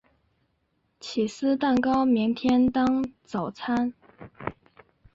[0.99, 3.93] 起司蛋糕明天当早餐